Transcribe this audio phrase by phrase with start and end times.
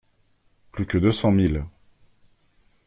[0.71, 1.63] Plus que deux cents miles.